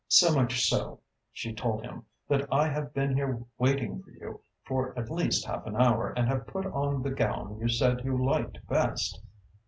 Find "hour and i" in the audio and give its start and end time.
5.75-6.29